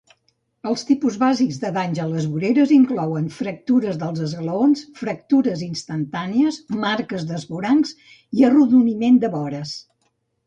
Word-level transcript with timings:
Els 0.69 0.83
tipus 0.89 1.17
bàsics 1.23 1.57
de 1.63 1.69
danys 1.73 1.99
a 2.05 2.07
les 2.13 2.23
vores 2.37 2.71
inclouen 2.77 3.27
fractures 3.35 3.99
dels 4.03 4.23
esglaons, 4.27 4.81
fractures 5.01 5.61
instantànies, 5.67 6.57
marques 6.87 7.27
d'esvorancs 7.33 7.93
i 8.41 8.49
arrodoniment 8.49 9.21
de 9.27 9.31
vores. 9.37 9.75